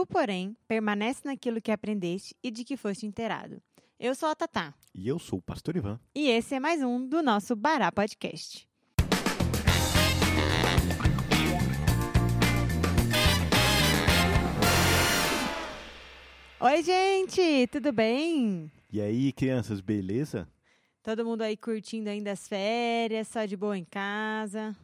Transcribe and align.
Tu, 0.00 0.06
porém, 0.06 0.56
permanece 0.66 1.20
naquilo 1.26 1.60
que 1.60 1.70
aprendeste 1.70 2.34
e 2.42 2.50
de 2.50 2.64
que 2.64 2.74
foste 2.74 3.04
inteirado. 3.04 3.60
Eu 3.98 4.14
sou 4.14 4.30
a 4.30 4.34
Tatá. 4.34 4.72
E 4.94 5.06
eu 5.06 5.18
sou 5.18 5.40
o 5.40 5.42
Pastor 5.42 5.76
Ivan. 5.76 6.00
E 6.14 6.30
esse 6.30 6.54
é 6.54 6.58
mais 6.58 6.82
um 6.82 7.06
do 7.06 7.22
nosso 7.22 7.54
Bará 7.54 7.92
Podcast. 7.92 8.66
Oi, 16.60 16.82
gente, 16.82 17.66
tudo 17.66 17.92
bem? 17.92 18.72
E 18.90 19.02
aí, 19.02 19.30
crianças, 19.34 19.82
beleza? 19.82 20.48
Todo 21.02 21.26
mundo 21.26 21.42
aí 21.42 21.58
curtindo 21.58 22.08
ainda 22.08 22.32
as 22.32 22.48
férias, 22.48 23.28
só 23.28 23.44
de 23.44 23.54
boa 23.54 23.76
em 23.76 23.84
casa. 23.84 24.74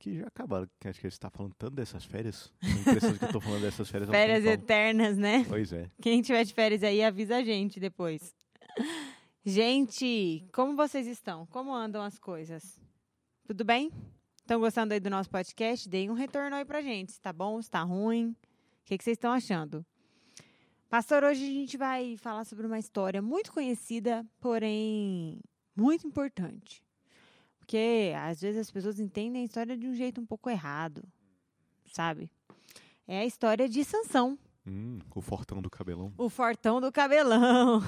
Que 0.00 0.18
já 0.18 0.28
acabaram, 0.28 0.66
que 0.80 0.88
acho 0.88 0.98
que 0.98 1.10
você 1.10 1.14
está 1.14 1.28
falando 1.28 1.52
tanto 1.58 1.74
dessas 1.74 2.06
férias. 2.06 2.50
A 2.62 2.68
impressão 2.68 3.18
que 3.18 3.22
eu 3.22 3.32
tô 3.32 3.38
falando 3.38 3.60
dessas 3.60 3.90
férias. 3.90 4.08
Férias 4.08 4.46
eternas, 4.46 5.18
né? 5.18 5.44
Pois 5.46 5.74
é. 5.74 5.90
Quem 6.00 6.22
tiver 6.22 6.42
de 6.42 6.54
férias 6.54 6.82
aí, 6.82 7.04
avisa 7.04 7.36
a 7.36 7.44
gente 7.44 7.78
depois. 7.78 8.34
Gente, 9.44 10.48
como 10.54 10.74
vocês 10.74 11.06
estão? 11.06 11.44
Como 11.46 11.74
andam 11.74 12.02
as 12.02 12.18
coisas? 12.18 12.80
Tudo 13.46 13.62
bem? 13.62 13.92
Estão 14.38 14.58
gostando 14.58 14.94
aí 14.94 15.00
do 15.00 15.10
nosso 15.10 15.28
podcast? 15.28 15.86
Deem 15.86 16.08
um 16.08 16.14
retorno 16.14 16.56
aí 16.56 16.64
pra 16.64 16.80
gente. 16.80 17.12
Se 17.12 17.20
tá 17.20 17.30
bom, 17.30 17.60
se 17.60 17.70
tá 17.70 17.82
ruim. 17.82 18.30
O 18.30 18.36
que, 18.86 18.96
que 18.96 19.04
vocês 19.04 19.18
estão 19.18 19.32
achando? 19.32 19.84
Pastor, 20.88 21.24
hoje 21.24 21.44
a 21.44 21.52
gente 21.52 21.76
vai 21.76 22.16
falar 22.16 22.46
sobre 22.46 22.66
uma 22.66 22.78
história 22.78 23.20
muito 23.20 23.52
conhecida, 23.52 24.26
porém 24.40 25.38
muito 25.76 26.06
importante. 26.06 26.82
Porque 27.70 28.12
às 28.16 28.40
vezes 28.40 28.62
as 28.62 28.68
pessoas 28.68 28.98
entendem 28.98 29.42
a 29.42 29.44
história 29.44 29.76
de 29.76 29.86
um 29.86 29.94
jeito 29.94 30.20
um 30.20 30.26
pouco 30.26 30.50
errado, 30.50 31.04
sabe? 31.86 32.28
É 33.06 33.20
a 33.20 33.24
história 33.24 33.68
de 33.68 33.84
Sansão. 33.84 34.36
Hum, 34.66 34.98
o 35.14 35.20
fortão 35.20 35.62
do 35.62 35.70
cabelão. 35.70 36.12
O 36.18 36.28
fortão 36.28 36.80
do 36.80 36.90
cabelão. 36.90 37.80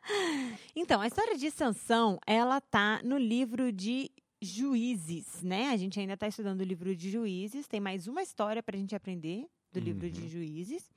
então, 0.74 1.02
a 1.02 1.06
história 1.06 1.36
de 1.36 1.50
Sansão, 1.50 2.18
ela 2.26 2.58
tá 2.58 3.02
no 3.04 3.18
livro 3.18 3.70
de 3.70 4.10
Juízes, 4.40 5.42
né? 5.42 5.68
A 5.68 5.76
gente 5.76 6.00
ainda 6.00 6.14
está 6.14 6.26
estudando 6.26 6.62
o 6.62 6.64
livro 6.64 6.96
de 6.96 7.10
Juízes. 7.10 7.68
Tem 7.68 7.80
mais 7.80 8.08
uma 8.08 8.22
história 8.22 8.62
para 8.62 8.76
a 8.76 8.80
gente 8.80 8.96
aprender 8.96 9.46
do 9.70 9.78
livro 9.78 10.10
de 10.10 10.26
Juízes. 10.26 10.90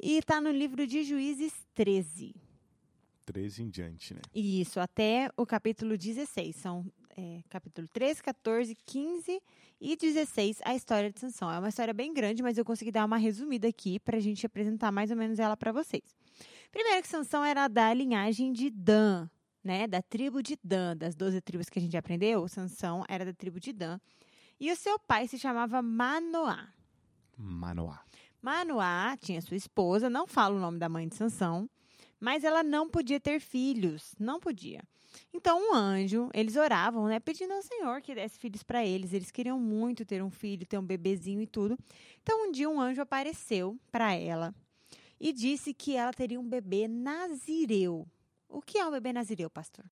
E 0.00 0.22
tá 0.22 0.40
no 0.40 0.50
livro 0.50 0.86
de 0.86 1.04
Juízes 1.04 1.52
13. 1.74 2.34
13 3.26 3.62
em 3.62 3.68
diante, 3.68 4.14
né? 4.14 4.20
Isso, 4.34 4.80
até 4.80 5.30
o 5.36 5.44
capítulo 5.44 5.98
16. 5.98 6.56
São 6.56 6.90
é, 7.16 7.42
capítulo 7.48 7.88
13, 7.88 8.22
14, 8.22 8.76
15 8.86 9.42
e 9.80 9.96
16, 9.96 10.60
a 10.64 10.74
história 10.74 11.10
de 11.10 11.18
Sansão. 11.18 11.50
É 11.50 11.58
uma 11.58 11.68
história 11.68 11.94
bem 11.94 12.12
grande, 12.12 12.42
mas 12.42 12.58
eu 12.58 12.64
consegui 12.64 12.90
dar 12.90 13.04
uma 13.04 13.16
resumida 13.16 13.68
aqui 13.68 13.98
para 14.00 14.16
a 14.16 14.20
gente 14.20 14.44
apresentar 14.46 14.92
mais 14.92 15.10
ou 15.10 15.16
menos 15.16 15.38
ela 15.38 15.56
para 15.56 15.72
vocês. 15.72 16.04
Primeiro 16.70 17.02
que 17.02 17.08
Sansão 17.08 17.44
era 17.44 17.68
da 17.68 17.92
linhagem 17.92 18.52
de 18.52 18.70
Dan, 18.70 19.28
né? 19.62 19.86
Da 19.86 20.02
tribo 20.02 20.42
de 20.42 20.56
Dan, 20.62 20.96
das 20.96 21.14
12 21.14 21.40
tribos 21.40 21.68
que 21.68 21.78
a 21.78 21.82
gente 21.82 21.96
aprendeu, 21.96 22.46
Sansão 22.48 23.04
era 23.08 23.24
da 23.24 23.32
tribo 23.32 23.58
de 23.58 23.72
Dan. 23.72 23.98
E 24.58 24.70
o 24.70 24.76
seu 24.76 24.98
pai 24.98 25.26
se 25.26 25.38
chamava 25.38 25.80
Manoá. 25.80 26.68
Manoá. 27.36 28.04
Manoá 28.42 29.16
tinha 29.18 29.40
sua 29.40 29.56
esposa, 29.56 30.08
não 30.08 30.26
falo 30.26 30.56
o 30.56 30.60
nome 30.60 30.78
da 30.78 30.88
mãe 30.88 31.08
de 31.08 31.16
Sansão, 31.16 31.68
mas 32.18 32.44
ela 32.44 32.62
não 32.62 32.88
podia 32.88 33.18
ter 33.18 33.40
filhos, 33.40 34.14
não 34.18 34.38
podia. 34.38 34.82
Então 35.32 35.58
um 35.70 35.74
anjo, 35.74 36.28
eles 36.34 36.56
oravam, 36.56 37.06
né, 37.06 37.20
pedindo 37.20 37.52
ao 37.52 37.62
Senhor 37.62 38.00
que 38.00 38.14
desse 38.14 38.38
filhos 38.38 38.62
para 38.62 38.84
eles. 38.84 39.12
Eles 39.12 39.30
queriam 39.30 39.58
muito 39.58 40.04
ter 40.04 40.22
um 40.22 40.30
filho, 40.30 40.66
ter 40.66 40.78
um 40.78 40.84
bebezinho 40.84 41.40
e 41.40 41.46
tudo. 41.46 41.78
Então 42.22 42.48
um 42.48 42.52
dia 42.52 42.68
um 42.68 42.80
anjo 42.80 43.00
apareceu 43.00 43.78
para 43.90 44.14
ela 44.14 44.54
e 45.20 45.32
disse 45.32 45.74
que 45.74 45.96
ela 45.96 46.12
teria 46.12 46.40
um 46.40 46.48
bebê 46.48 46.88
nazireu. 46.88 48.06
O 48.48 48.60
que 48.60 48.78
é 48.78 48.86
um 48.86 48.90
bebê 48.90 49.12
nazireu, 49.12 49.50
pastor? 49.50 49.84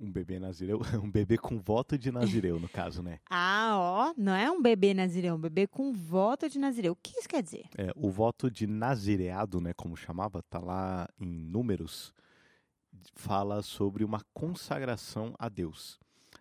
Um 0.00 0.10
bebê 0.10 0.38
nazireu. 0.38 0.80
Um 1.02 1.10
bebê 1.10 1.38
com 1.38 1.58
voto 1.58 1.96
de 1.96 2.10
nazireu, 2.10 2.58
no 2.58 2.68
caso, 2.68 3.02
né? 3.02 3.20
Ah, 3.30 3.74
ó, 3.76 4.14
não 4.16 4.34
é 4.34 4.50
um 4.50 4.60
bebê 4.60 4.92
nazireu, 4.92 5.32
é 5.32 5.36
um 5.36 5.40
bebê 5.40 5.66
com 5.66 5.92
voto 5.92 6.48
de 6.48 6.58
nazireu. 6.58 6.92
O 6.92 6.96
que 6.96 7.18
isso 7.18 7.28
quer 7.28 7.42
dizer? 7.42 7.64
É, 7.76 7.92
o 7.96 8.10
voto 8.10 8.50
de 8.50 8.66
nazireado, 8.66 9.60
né, 9.60 9.72
como 9.74 9.96
chamava, 9.96 10.42
tá 10.42 10.58
lá 10.58 11.08
em 11.18 11.26
números, 11.26 12.12
fala 13.14 13.62
sobre 13.62 14.04
uma 14.04 14.20
consagração 14.32 15.34
a 15.38 15.48
Deus. 15.48 15.98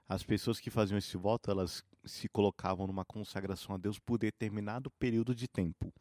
As 0.07 0.23
pessoas 0.23 0.59
que 0.59 0.69
faziam 0.69 0.97
esse 0.97 1.17
voto, 1.17 1.49
elas 1.49 1.83
se 2.05 2.27
colocavam 2.27 2.85
numa 2.87 3.05
consagração 3.05 3.75
a 3.75 3.77
Deus 3.77 3.97
por 3.99 4.17
determinado 4.17 4.89
período 4.91 5.33
de 5.33 5.47
tempo. 5.47 5.91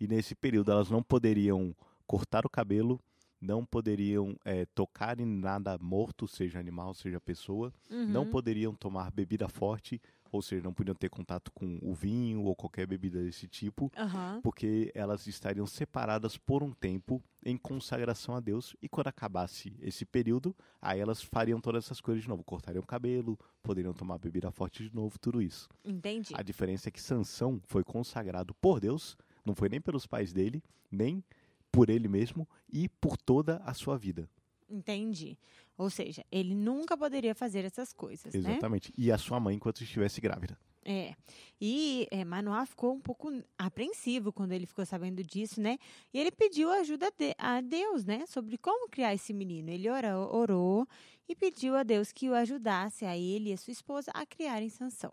E 0.00 0.06
nesse 0.06 0.34
período 0.34 0.70
elas 0.70 0.90
não 0.90 1.02
poderiam 1.02 1.74
cortar 2.06 2.46
o 2.46 2.50
cabelo, 2.50 3.00
não 3.40 3.64
poderiam 3.64 4.36
é, 4.44 4.64
tocar 4.66 5.20
em 5.20 5.26
nada 5.26 5.76
morto, 5.78 6.26
seja 6.26 6.58
animal, 6.58 6.94
seja 6.94 7.20
pessoa, 7.20 7.72
não 7.88 8.22
Uhum. 8.22 8.30
poderiam 8.30 8.74
tomar 8.74 9.10
bebida 9.10 9.48
forte, 9.48 10.00
ou 10.30 10.42
seja, 10.42 10.62
não 10.62 10.72
podiam 10.72 10.94
ter 10.94 11.08
contato 11.08 11.50
com 11.52 11.78
o 11.82 11.94
vinho 11.94 12.42
ou 12.42 12.54
qualquer 12.54 12.86
bebida 12.86 13.22
desse 13.22 13.46
tipo 13.48 13.90
Aham. 13.96 14.40
porque 14.42 14.90
elas 14.94 15.26
estariam 15.26 15.66
separadas 15.66 16.36
por 16.36 16.62
um 16.62 16.72
tempo 16.72 17.22
em 17.44 17.56
consagração 17.56 18.34
a 18.34 18.40
Deus 18.40 18.76
e 18.82 18.88
quando 18.88 19.08
acabasse 19.08 19.74
esse 19.80 20.04
período, 20.04 20.54
aí 20.80 21.00
elas 21.00 21.22
fariam 21.22 21.60
todas 21.60 21.84
essas 21.84 22.00
coisas 22.00 22.22
de 22.22 22.28
novo, 22.28 22.44
cortariam 22.44 22.82
o 22.82 22.86
cabelo, 22.86 23.38
poderiam 23.62 23.94
tomar 23.94 24.18
bebida 24.18 24.50
forte 24.50 24.88
de 24.88 24.94
novo, 24.94 25.18
tudo 25.18 25.40
isso. 25.40 25.68
Entendi. 25.84 26.34
A 26.34 26.42
diferença 26.42 26.88
é 26.88 26.92
que 26.92 27.00
Sansão 27.00 27.60
foi 27.66 27.84
consagrado 27.84 28.54
por 28.54 28.80
Deus, 28.80 29.16
não 29.44 29.54
foi 29.54 29.68
nem 29.68 29.80
pelos 29.80 30.06
pais 30.06 30.32
dele, 30.32 30.62
nem 30.90 31.24
por 31.70 31.90
ele 31.90 32.08
mesmo 32.08 32.48
e 32.70 32.88
por 32.88 33.16
toda 33.16 33.58
a 33.58 33.72
sua 33.74 33.96
vida. 33.96 34.28
Entendi. 34.70 35.38
Ou 35.78 35.88
seja, 35.88 36.24
ele 36.30 36.54
nunca 36.54 36.96
poderia 36.96 37.34
fazer 37.34 37.64
essas 37.64 37.92
coisas, 37.92 38.34
né? 38.34 38.40
Exatamente. 38.40 38.92
E 38.98 39.12
a 39.12 39.16
sua 39.16 39.38
mãe 39.38 39.54
enquanto 39.54 39.80
estivesse 39.82 40.20
grávida. 40.20 40.58
É. 40.84 41.14
E 41.60 42.08
é, 42.10 42.24
Manoá 42.24 42.66
ficou 42.66 42.92
um 42.94 43.00
pouco 43.00 43.30
apreensivo 43.56 44.32
quando 44.32 44.52
ele 44.52 44.66
ficou 44.66 44.84
sabendo 44.86 45.22
disso, 45.22 45.60
né? 45.60 45.78
E 46.12 46.18
ele 46.18 46.30
pediu 46.32 46.70
ajuda 46.70 47.12
de- 47.16 47.34
a 47.38 47.60
Deus, 47.60 48.04
né? 48.04 48.24
Sobre 48.26 48.58
como 48.58 48.88
criar 48.88 49.14
esse 49.14 49.32
menino. 49.32 49.70
Ele 49.70 49.88
orou, 49.88 50.34
orou 50.34 50.88
e 51.28 51.34
pediu 51.36 51.76
a 51.76 51.82
Deus 51.82 52.10
que 52.10 52.28
o 52.28 52.34
ajudasse 52.34 53.04
a 53.04 53.16
ele 53.16 53.50
e 53.50 53.52
a 53.52 53.56
sua 53.56 53.72
esposa 53.72 54.10
a 54.14 54.26
criarem 54.26 54.68
Sansão. 54.70 55.12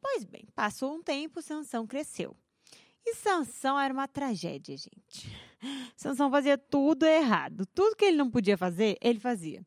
Pois 0.00 0.24
bem, 0.24 0.44
passou 0.54 0.94
um 0.94 1.02
tempo, 1.02 1.42
Sansão 1.42 1.86
cresceu. 1.86 2.34
E 3.10 3.14
Sansão 3.14 3.80
era 3.80 3.92
uma 3.92 4.06
tragédia, 4.06 4.76
gente. 4.76 5.34
Sansão 5.96 6.30
fazia 6.30 6.58
tudo 6.58 7.06
errado. 7.06 7.64
Tudo 7.74 7.96
que 7.96 8.04
ele 8.04 8.18
não 8.18 8.30
podia 8.30 8.56
fazer, 8.58 8.98
ele 9.00 9.18
fazia. 9.18 9.64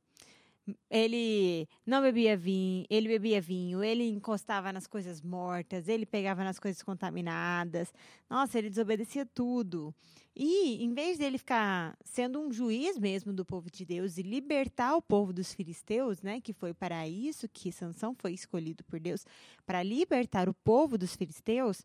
Ele 0.92 1.68
não 1.84 2.04
bebia 2.04 2.38
vinho, 2.38 2.86
ele 2.88 3.08
bebia 3.08 3.42
vinho, 3.42 3.84
ele 3.84 4.08
encostava 4.08 4.72
nas 4.72 4.86
coisas 4.86 5.20
mortas, 5.20 5.88
ele 5.88 6.06
pegava 6.06 6.44
nas 6.44 6.60
coisas 6.60 6.84
contaminadas. 6.84 7.92
Nossa, 8.30 8.60
ele 8.60 8.70
desobedecia 8.70 9.26
tudo. 9.26 9.94
E 10.36 10.84
em 10.84 10.94
vez 10.94 11.18
dele 11.18 11.40
ficar 11.40 11.98
sendo 12.06 12.40
um 12.40 12.52
juiz 12.52 12.98
mesmo 12.98 13.34
do 13.34 13.44
povo 13.44 13.72
de 13.72 13.84
Deus 13.84 14.20
e 14.20 14.22
libertar 14.22 14.96
o 14.96 15.02
povo 15.02 15.34
dos 15.34 15.52
filisteus, 15.52 16.22
né, 16.22 16.40
que 16.40 16.54
foi 16.54 16.76
para 16.76 17.08
isso 17.08 17.50
que 17.50 17.72
Sansão 17.72 18.14
foi 18.14 18.34
escolhido 18.34 18.84
por 18.84 19.00
Deus, 19.00 19.26
para 19.66 19.82
libertar 19.82 20.48
o 20.48 20.54
povo 20.54 20.96
dos 20.96 21.16
filisteus, 21.16 21.84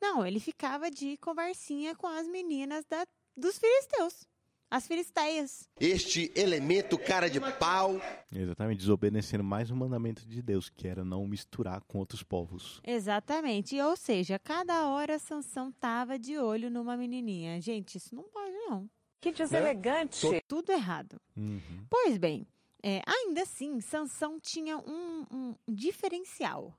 não, 0.00 0.26
ele 0.26 0.40
ficava 0.40 0.90
de 0.90 1.16
conversinha 1.18 1.94
com 1.94 2.06
as 2.06 2.26
meninas 2.26 2.84
da, 2.84 3.06
dos 3.36 3.58
filisteus, 3.58 4.26
as 4.70 4.86
filisteias. 4.86 5.68
Este 5.78 6.32
elemento 6.34 6.98
cara 6.98 7.30
de 7.30 7.40
pau. 7.58 8.00
Exatamente, 8.32 8.78
desobedecendo 8.78 9.44
mais 9.44 9.70
um 9.70 9.76
mandamento 9.76 10.26
de 10.26 10.42
Deus, 10.42 10.68
que 10.68 10.88
era 10.88 11.04
não 11.04 11.26
misturar 11.26 11.82
com 11.82 11.98
outros 11.98 12.22
povos. 12.22 12.80
Exatamente. 12.84 13.80
Ou 13.80 13.96
seja, 13.96 14.38
cada 14.38 14.88
hora 14.88 15.18
Sansão 15.18 15.70
tava 15.72 16.18
de 16.18 16.38
olho 16.38 16.70
numa 16.70 16.96
menininha. 16.96 17.60
Gente, 17.60 17.96
isso 17.96 18.14
não 18.14 18.24
pode, 18.24 18.52
não. 18.52 18.88
Que 19.20 19.32
deselegante. 19.32 20.26
Tudo 20.46 20.70
errado. 20.72 21.20
Uhum. 21.36 21.86
Pois 21.88 22.18
bem, 22.18 22.46
é, 22.82 23.02
ainda 23.06 23.42
assim, 23.42 23.80
Sansão 23.80 24.38
tinha 24.38 24.78
um, 24.78 25.26
um 25.30 25.54
diferencial, 25.68 26.76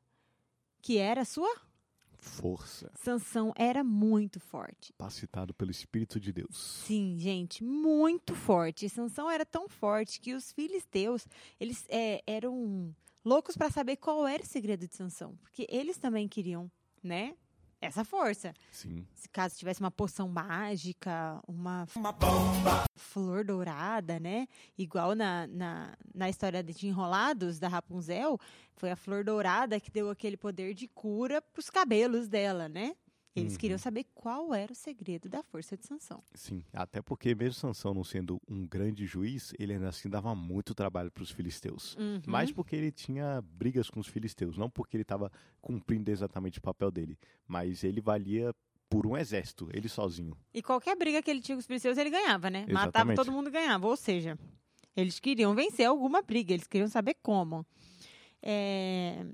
que 0.82 0.98
era 0.98 1.22
a 1.22 1.26
sua 1.26 1.50
Força, 2.20 2.92
Sansão 2.96 3.54
era 3.56 3.84
muito 3.84 4.40
forte. 4.40 4.94
capacitado 4.94 5.54
pelo 5.54 5.72
Espírito 5.72 6.20
de 6.20 6.32
Deus. 6.34 6.56
Sim, 6.86 7.18
gente, 7.18 7.64
muito 7.64 8.36
forte. 8.36 8.90
Sansão 8.90 9.30
era 9.30 9.46
tão 9.46 9.70
forte 9.70 10.20
que 10.20 10.34
os 10.34 10.52
filisteus, 10.52 11.26
eles 11.60 11.86
é, 11.90 12.22
eram 12.28 12.94
loucos 13.24 13.56
para 13.56 13.70
saber 13.70 13.98
qual 13.98 14.28
era 14.28 14.44
o 14.44 14.46
segredo 14.46 14.88
de 14.88 14.96
Sansão, 14.96 15.36
porque 15.42 15.68
eles 15.70 15.98
também 15.98 16.28
queriam, 16.28 16.72
né, 17.04 17.36
essa 17.80 18.04
força. 18.04 18.54
Sim. 18.72 19.06
Se 19.14 19.30
caso 19.30 19.58
tivesse 19.58 19.80
uma 19.80 19.92
poção 19.92 20.28
mágica, 20.28 21.40
uma, 21.48 21.86
flor 23.26 23.44
dourada, 23.46 24.20
né? 24.20 24.48
Igual 24.78 25.16
na, 25.16 25.48
na, 25.48 25.98
na 26.14 26.30
história 26.30 26.64
de 26.64 26.88
Enrolados, 26.88 27.60
da 27.60 27.68
Rapunzel, 27.68 28.40
foi 28.76 28.92
a 28.92 28.96
flor 28.96 29.24
dourada 29.24 29.80
que 29.80 29.92
deu 29.92 30.10
aquele 30.10 30.38
poder 30.38 30.74
de 30.74 30.88
cura 30.88 31.42
pros 31.42 31.70
cabelos 31.70 32.28
dela, 32.28 32.68
né? 32.70 32.96
Eles 33.36 33.54
Uhum. 33.54 33.60
queriam 33.60 33.78
saber 33.78 34.04
qual 34.16 34.52
era 34.52 34.72
o 34.72 34.76
segredo 34.76 35.30
da 35.30 35.44
força 35.44 35.78
de 35.78 35.86
Sansão. 35.86 36.24
Sim, 36.34 36.64
até 36.74 37.04
porque 37.04 37.36
mesmo 37.36 37.54
Sansão 37.54 37.94
não 37.94 38.04
sendo 38.04 38.42
um 38.50 38.66
grande 38.68 39.06
juiz, 39.06 39.54
ele 39.60 39.74
ainda 39.74 39.90
assim 39.90 40.10
dava 40.10 40.34
muito 40.34 40.74
trabalho 40.74 41.12
para 41.12 41.22
os 41.22 41.30
filisteus. 41.30 41.96
Uhum. 41.98 42.20
Mas 42.26 42.52
porque 42.52 42.76
ele 42.76 42.92
tinha 42.92 43.40
brigas 43.44 43.92
com 43.92 44.00
os 44.00 44.08
filisteus, 44.08 44.58
não 44.58 44.72
porque 44.72 44.98
ele 44.98 45.04
estava 45.04 45.32
cumprindo 45.62 46.10
exatamente 46.10 46.58
o 46.58 46.62
papel 46.64 46.90
dele, 46.90 47.16
mas 47.48 47.84
ele 47.84 48.02
valia 48.02 48.56
por 48.90 49.06
um 49.06 49.18
exército, 49.18 49.70
ele 49.74 49.90
sozinho. 49.90 50.36
E 50.54 50.62
qualquer 50.62 50.96
briga 50.96 51.22
que 51.22 51.30
ele 51.30 51.42
tinha 51.42 51.56
com 51.56 51.60
os 51.60 51.66
filisteus, 51.66 51.98
ele 51.98 52.10
ganhava, 52.10 52.50
né? 52.50 52.62
Matava 52.62 52.82
Exatamente. 52.88 53.16
todo 53.18 53.32
mundo 53.32 53.52
ganhava. 53.52 53.88
Ou 53.88 53.96
seja, 53.96 54.38
eles 54.96 55.20
queriam 55.20 55.54
vencer 55.54 55.86
alguma 55.88 56.22
briga, 56.22 56.54
eles 56.54 56.68
queriam 56.68 56.88
saber 56.88 57.16
como. 57.22 57.66
É, 58.42 59.26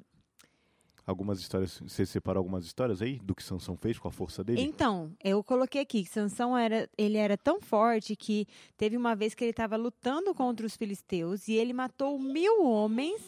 Algumas 1.05 1.39
histórias, 1.39 1.79
você 1.81 2.05
separou 2.05 2.39
algumas 2.39 2.63
histórias 2.63 3.01
aí 3.01 3.19
do 3.19 3.35
que 3.35 3.43
Sansão 3.43 3.75
fez 3.75 3.99
com 3.99 4.07
a 4.07 4.11
força 4.11 4.41
dele? 4.41 4.61
Então, 4.61 5.11
eu 5.21 5.43
coloquei 5.43 5.81
aqui 5.81 6.01
que 6.01 6.09
Sansão 6.09 6.57
era, 6.57 6.89
ele 6.97 7.17
era 7.17 7.37
tão 7.37 7.59
forte 7.59 8.15
que 8.15 8.47
teve 8.77 8.95
uma 8.95 9.13
vez 9.13 9.35
que 9.35 9.43
ele 9.43 9.51
estava 9.51 9.75
lutando 9.75 10.33
contra 10.33 10.65
os 10.65 10.77
filisteus 10.77 11.49
e 11.49 11.53
ele 11.53 11.73
matou 11.73 12.17
mil 12.17 12.63
homens 12.63 13.21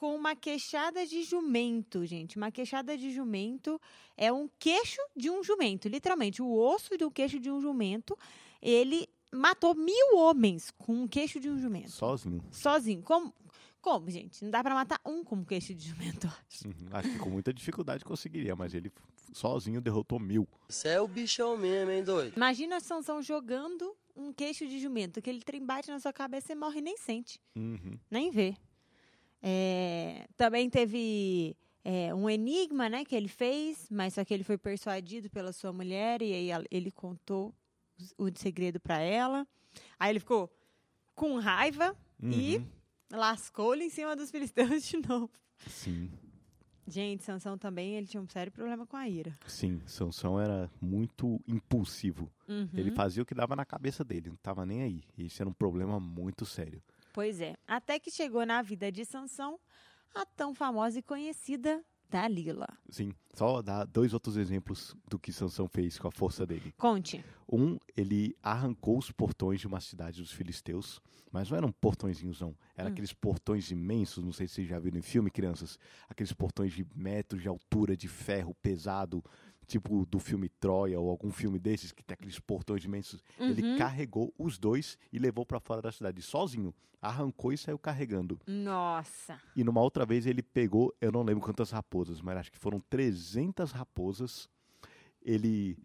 com 0.00 0.16
uma 0.16 0.34
queixada 0.34 1.06
de 1.06 1.22
jumento, 1.22 2.06
gente. 2.06 2.38
Uma 2.38 2.50
queixada 2.50 2.96
de 2.96 3.10
jumento 3.10 3.78
é 4.16 4.32
um 4.32 4.48
queixo 4.58 4.98
de 5.14 5.28
um 5.28 5.44
jumento, 5.44 5.88
literalmente 5.90 6.40
o 6.40 6.50
osso 6.50 6.96
do 6.96 7.10
queixo 7.10 7.38
de 7.38 7.50
um 7.50 7.60
jumento. 7.60 8.16
Ele 8.62 9.06
matou 9.30 9.74
mil 9.74 10.16
homens 10.16 10.70
com 10.70 11.02
um 11.02 11.06
queixo 11.06 11.38
de 11.38 11.50
um 11.50 11.58
jumento, 11.58 11.90
Sozinho. 11.90 12.42
sozinho. 12.50 13.02
Como, 13.02 13.34
como, 13.82 14.08
gente? 14.10 14.42
Não 14.42 14.50
dá 14.50 14.62
para 14.62 14.74
matar 14.74 14.98
um 15.04 15.22
com 15.22 15.36
um 15.36 15.44
queixo 15.44 15.74
de 15.74 15.86
jumento. 15.90 16.26
eu 16.26 16.30
acho. 16.48 16.66
Uhum, 16.68 16.88
Acho 16.92 17.10
que 17.10 17.18
com 17.18 17.28
muita 17.28 17.52
dificuldade 17.52 18.02
conseguiria, 18.02 18.56
mas 18.56 18.72
ele 18.72 18.90
sozinho 19.34 19.82
derrotou 19.82 20.18
mil. 20.18 20.48
Você 20.66 20.88
é 20.88 21.00
o 21.02 21.06
bichão 21.06 21.58
mesmo, 21.58 21.90
hein, 21.90 22.02
doido? 22.02 22.34
Imagina 22.38 22.80
Sansão 22.80 23.20
jogando 23.20 23.94
um 24.16 24.32
queixo 24.32 24.66
de 24.66 24.80
jumento, 24.80 25.18
aquele 25.18 25.40
trem 25.40 25.62
bate 25.62 25.90
na 25.90 26.00
sua 26.00 26.12
cabeça 26.12 26.52
e 26.52 26.56
morre 26.56 26.78
e 26.78 26.82
nem 26.82 26.96
sente, 26.96 27.38
Uhum. 27.54 27.98
nem 28.10 28.30
vê. 28.30 28.56
É, 29.42 30.26
também 30.36 30.68
teve 30.68 31.56
é, 31.84 32.14
um 32.14 32.28
enigma, 32.28 32.88
né, 32.88 33.04
que 33.04 33.14
ele 33.14 33.28
fez, 33.28 33.88
mas 33.90 34.14
só 34.14 34.24
que 34.24 34.34
ele 34.34 34.44
foi 34.44 34.58
persuadido 34.58 35.30
pela 35.30 35.52
sua 35.52 35.72
mulher 35.72 36.20
e 36.22 36.32
aí 36.52 36.66
ele 36.70 36.90
contou 36.90 37.54
o 38.18 38.28
segredo 38.34 38.78
para 38.80 38.98
ela. 39.00 39.46
Aí 39.98 40.10
ele 40.10 40.20
ficou 40.20 40.50
com 41.14 41.38
raiva 41.38 41.96
e 42.22 42.56
Uhum. 42.58 42.66
lascou-lhe 43.12 43.84
em 43.84 43.90
cima 43.90 44.14
dos 44.14 44.30
filisteus 44.30 44.84
de 44.84 44.96
novo. 44.98 45.30
Sim, 45.66 46.10
Gente, 46.86 47.22
Sansão 47.22 47.56
também, 47.56 47.94
ele 47.94 48.06
tinha 48.08 48.20
um 48.20 48.28
sério 48.28 48.50
problema 48.50 48.84
com 48.84 48.96
a 48.96 49.08
ira. 49.08 49.38
sim. 49.46 49.80
Sansão 49.86 50.40
era 50.40 50.68
muito 50.80 51.40
impulsivo. 51.46 52.28
Uhum. 52.48 52.68
Ele 52.74 52.90
fazia 52.90 53.22
o 53.22 53.26
que 53.26 53.32
dava 53.34 53.54
na 53.54 53.64
cabeça 53.64 54.02
dele, 54.02 54.28
não 54.30 54.36
tava 54.36 54.66
nem 54.66 54.82
aí. 54.82 55.04
Isso 55.16 55.40
era 55.40 55.48
um 55.48 55.52
problema 55.52 56.00
muito 56.00 56.44
sério. 56.44 56.82
Pois 57.12 57.40
é. 57.40 57.56
Até 57.66 57.98
que 57.98 58.10
chegou 58.10 58.44
na 58.46 58.62
vida 58.62 58.90
de 58.90 59.04
Sansão 59.04 59.58
a 60.14 60.24
tão 60.24 60.54
famosa 60.54 60.98
e 60.98 61.02
conhecida 61.02 61.82
Dalila. 62.08 62.66
Sim, 62.88 63.12
só 63.34 63.62
dar 63.62 63.84
dois 63.84 64.12
outros 64.12 64.36
exemplos 64.36 64.96
do 65.08 65.18
que 65.18 65.32
Sansão 65.32 65.68
fez 65.68 65.96
com 65.98 66.08
a 66.08 66.10
força 66.10 66.44
dele. 66.44 66.74
Conte. 66.76 67.24
Um, 67.50 67.78
ele 67.96 68.36
arrancou 68.42 68.98
os 68.98 69.12
portões 69.12 69.60
de 69.60 69.68
uma 69.68 69.80
cidade 69.80 70.20
dos 70.20 70.32
filisteus, 70.32 71.00
mas 71.30 71.48
não 71.48 71.56
eram 71.58 71.70
portõezinhos 71.70 72.40
não, 72.40 72.56
eram 72.76 72.88
Hum. 72.90 72.92
aqueles 72.92 73.12
portões 73.12 73.70
imensos, 73.70 74.24
não 74.24 74.32
sei 74.32 74.48
se 74.48 74.54
vocês 74.54 74.68
já 74.68 74.80
viram 74.80 74.98
em 74.98 75.02
filme, 75.02 75.30
crianças, 75.30 75.78
aqueles 76.08 76.32
portões 76.32 76.72
de 76.72 76.84
metros 76.96 77.40
de 77.42 77.46
altura, 77.48 77.96
de 77.96 78.08
ferro 78.08 78.52
pesado, 78.60 79.24
tipo 79.70 80.04
do 80.06 80.18
filme 80.18 80.48
Troia 80.48 80.98
ou 81.00 81.08
algum 81.08 81.30
filme 81.30 81.58
desses 81.58 81.92
que 81.92 82.02
tem 82.02 82.14
aqueles 82.14 82.38
portões 82.38 82.84
imensos. 82.84 83.22
Ele 83.38 83.62
Uhum. 83.62 83.78
carregou 83.78 84.34
os 84.38 84.58
dois 84.58 84.98
e 85.12 85.18
levou 85.18 85.46
para 85.46 85.60
fora 85.60 85.80
da 85.80 85.92
cidade 85.92 86.20
sozinho, 86.22 86.74
arrancou 87.00 87.52
e 87.52 87.56
saiu 87.58 87.78
carregando. 87.78 88.38
Nossa. 88.46 89.40
E 89.54 89.62
numa 89.64 89.80
outra 89.80 90.04
vez 90.04 90.26
ele 90.26 90.42
pegou, 90.42 90.94
eu 91.00 91.10
não 91.12 91.22
lembro 91.22 91.42
quantas 91.44 91.70
raposas, 91.70 92.20
mas 92.20 92.36
acho 92.36 92.52
que 92.52 92.58
foram 92.58 92.80
300 92.90 93.72
raposas. 93.72 94.48
Ele 95.22 95.76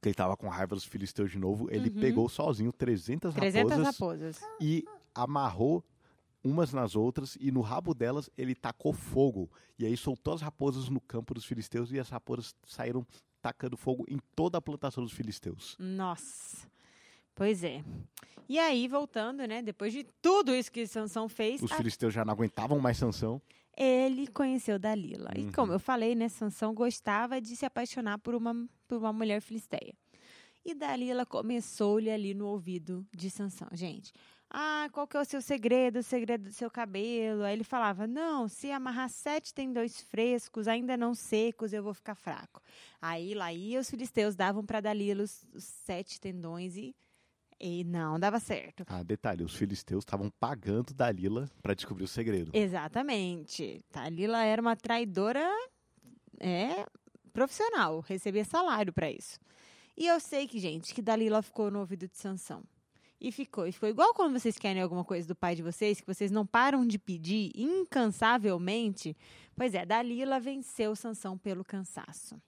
que 0.00 0.08
ele 0.08 0.14
tava 0.16 0.36
com 0.36 0.48
raiva 0.48 0.74
dos 0.74 0.84
filisteus 0.84 1.30
de 1.30 1.38
novo, 1.38 1.68
ele 1.70 1.88
Uhum. 1.88 2.00
pegou 2.00 2.28
sozinho 2.28 2.72
300, 2.72 3.32
300 3.34 3.70
raposas 3.78 3.86
raposas. 3.86 4.40
e 4.60 4.84
amarrou 5.14 5.84
umas 6.44 6.72
nas 6.72 6.96
outras 6.96 7.36
e 7.40 7.50
no 7.50 7.60
rabo 7.60 7.94
delas 7.94 8.28
ele 8.36 8.54
tacou 8.54 8.92
fogo. 8.92 9.50
E 9.78 9.86
aí 9.86 9.96
soltou 9.96 10.34
as 10.34 10.40
raposas 10.40 10.88
no 10.88 11.00
campo 11.00 11.34
dos 11.34 11.44
filisteus 11.44 11.92
e 11.92 11.98
as 11.98 12.08
raposas 12.08 12.54
saíram 12.66 13.06
tacando 13.40 13.76
fogo 13.76 14.04
em 14.08 14.18
toda 14.36 14.58
a 14.58 14.62
plantação 14.62 15.02
dos 15.02 15.12
filisteus. 15.12 15.76
Nossa. 15.78 16.66
Pois 17.34 17.64
é. 17.64 17.82
E 18.48 18.58
aí, 18.58 18.86
voltando, 18.86 19.46
né? 19.46 19.62
Depois 19.62 19.92
de 19.92 20.04
tudo 20.20 20.54
isso 20.54 20.70
que 20.70 20.86
Sansão 20.86 21.28
fez, 21.28 21.62
Os 21.62 21.72
a- 21.72 21.76
filisteus 21.76 22.12
já 22.12 22.24
não 22.24 22.32
aguentavam 22.32 22.78
mais 22.78 22.98
Sansão. 22.98 23.40
ele 23.76 24.26
conheceu 24.26 24.78
Dalila. 24.78 25.30
E 25.36 25.44
Uhum. 25.46 25.52
como 25.52 25.72
eu 25.72 25.78
falei, 25.80 26.14
né? 26.14 26.28
Sansão 26.28 26.74
gostava 26.74 27.40
de 27.40 27.56
se 27.56 27.64
apaixonar 27.64 28.18
por 28.18 28.34
uma, 28.34 28.68
por 28.86 28.98
uma 28.98 29.12
mulher 29.12 29.40
filisteia. 29.40 29.94
E 30.64 30.74
Dalila 30.74 31.24
começou-lhe 31.26 32.10
ali 32.10 32.34
no 32.34 32.46
ouvido 32.46 33.04
de 33.16 33.30
Sansão. 33.30 33.66
Gente, 33.72 34.12
ah, 34.54 34.86
qual 34.92 35.06
que 35.06 35.16
é 35.16 35.20
o 35.20 35.24
seu 35.24 35.40
segredo, 35.40 36.00
o 36.00 36.02
segredo 36.02 36.44
do 36.44 36.52
seu 36.52 36.70
cabelo? 36.70 37.42
Aí 37.42 37.54
ele 37.54 37.64
falava, 37.64 38.06
não, 38.06 38.46
se 38.48 38.70
amarrar 38.70 39.08
sete 39.08 39.54
tendões 39.54 40.02
frescos, 40.02 40.68
ainda 40.68 40.94
não 40.94 41.14
secos, 41.14 41.72
eu 41.72 41.82
vou 41.82 41.94
ficar 41.94 42.14
fraco. 42.14 42.60
Aí 43.00 43.32
lá 43.32 43.50
ia 43.50 43.80
os 43.80 43.88
filisteus, 43.88 44.36
davam 44.36 44.62
para 44.62 44.80
Dalila 44.80 45.22
os, 45.22 45.46
os 45.54 45.64
sete 45.64 46.20
tendões 46.20 46.76
e, 46.76 46.94
e 47.58 47.82
não 47.84 48.20
dava 48.20 48.38
certo. 48.38 48.84
Ah, 48.88 49.02
detalhe, 49.02 49.42
os 49.42 49.56
filisteus 49.56 50.02
estavam 50.02 50.28
pagando 50.38 50.92
Dalila 50.92 51.50
para 51.62 51.72
descobrir 51.72 52.04
o 52.04 52.08
segredo. 52.08 52.50
Exatamente. 52.52 53.82
Dalila 53.90 54.44
era 54.44 54.60
uma 54.60 54.76
traidora 54.76 55.48
é, 56.38 56.84
profissional, 57.32 58.00
recebia 58.00 58.44
salário 58.44 58.92
para 58.92 59.10
isso. 59.10 59.40
E 59.96 60.06
eu 60.06 60.20
sei 60.20 60.46
que, 60.46 60.58
gente, 60.58 60.92
que 60.92 61.00
Dalila 61.00 61.40
ficou 61.40 61.70
no 61.70 61.78
ouvido 61.78 62.06
de 62.06 62.18
Sansão. 62.18 62.62
E 63.24 63.30
ficou. 63.30 63.68
E 63.68 63.72
ficou 63.72 63.88
igual 63.88 64.12
quando 64.14 64.36
vocês 64.36 64.58
querem 64.58 64.82
alguma 64.82 65.04
coisa 65.04 65.28
do 65.28 65.34
pai 65.36 65.54
de 65.54 65.62
vocês, 65.62 66.00
que 66.00 66.06
vocês 66.06 66.30
não 66.32 66.44
param 66.44 66.84
de 66.84 66.98
pedir 66.98 67.52
incansavelmente. 67.54 69.16
Pois 69.54 69.74
é, 69.74 69.86
Dalila 69.86 70.40
venceu 70.40 70.96
Sansão 70.96 71.38
pelo 71.38 71.64
cansaço. 71.64 72.40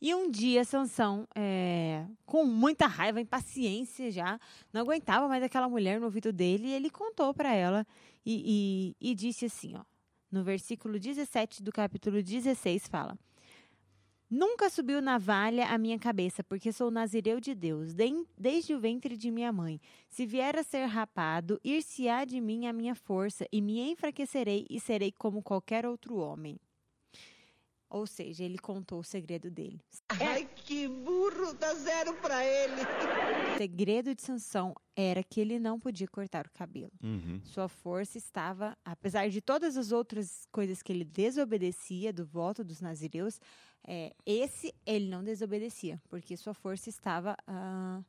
E 0.00 0.14
um 0.14 0.30
dia, 0.30 0.64
Sansão, 0.64 1.26
é, 1.34 2.04
com 2.26 2.44
muita 2.44 2.86
raiva, 2.86 3.20
impaciência 3.20 4.10
já, 4.10 4.38
não 4.72 4.80
aguentava 4.80 5.28
mais 5.28 5.42
aquela 5.42 5.68
mulher 5.68 5.98
no 6.00 6.06
ouvido 6.06 6.32
dele, 6.32 6.68
e 6.68 6.72
ele 6.72 6.88
contou 6.90 7.32
para 7.34 7.52
ela 7.54 7.86
e, 8.24 8.94
e- 9.00 9.10
e 9.10 9.14
disse 9.14 9.46
assim, 9.46 9.74
ó, 9.76 9.82
no 10.30 10.42
versículo 10.44 10.98
17 10.98 11.62
do 11.62 11.72
capítulo 11.72 12.22
16 12.22 12.86
fala: 12.88 13.16
Nunca 14.30 14.70
subiu 14.70 15.00
navalha 15.02 15.66
a 15.66 15.78
minha 15.78 15.98
cabeça, 15.98 16.42
porque 16.42 16.72
sou 16.72 16.90
nazireu 16.90 17.40
de 17.40 17.54
Deus, 17.54 17.94
desde 18.36 18.74
o 18.74 18.80
ventre 18.80 19.16
de 19.16 19.30
minha 19.30 19.52
mãe. 19.52 19.80
Se 20.08 20.26
vier 20.26 20.56
a 20.58 20.62
ser 20.62 20.86
rapado, 20.86 21.60
ir-se-á 21.62 22.24
de 22.24 22.40
mim 22.40 22.66
a 22.66 22.72
minha 22.72 22.94
força, 22.94 23.46
e 23.52 23.60
me 23.60 23.80
enfraquecerei 23.90 24.66
e 24.68 24.80
serei 24.80 25.12
como 25.12 25.42
qualquer 25.42 25.86
outro 25.86 26.16
homem. 26.16 26.58
Ou 27.90 28.08
seja, 28.08 28.42
ele 28.42 28.58
contou 28.58 28.98
o 28.98 29.04
segredo 29.04 29.48
dele. 29.48 29.80
Ai, 30.08 30.48
que 30.56 30.88
burro, 30.88 31.54
dá 31.54 31.72
zero 31.74 32.14
pra 32.14 32.44
ele. 32.44 32.82
O 33.54 33.56
segredo 33.56 34.16
de 34.16 34.20
Sansão 34.20 34.74
era 34.96 35.22
que 35.22 35.40
ele 35.40 35.60
não 35.60 35.78
podia 35.78 36.08
cortar 36.08 36.44
o 36.44 36.50
cabelo. 36.50 36.90
Uhum. 37.00 37.40
Sua 37.44 37.68
força 37.68 38.18
estava, 38.18 38.76
apesar 38.84 39.28
de 39.28 39.40
todas 39.40 39.76
as 39.76 39.92
outras 39.92 40.44
coisas 40.50 40.82
que 40.82 40.92
ele 40.92 41.04
desobedecia 41.04 42.12
do 42.12 42.24
voto 42.24 42.64
dos 42.64 42.80
nazireus, 42.80 43.38
é, 43.86 44.14
esse 44.24 44.74
ele 44.86 45.08
não 45.08 45.22
desobedecia, 45.22 46.00
porque 46.08 46.36
sua 46.36 46.54
força 46.54 46.88
estava, 46.88 47.36
ah, 47.46 48.02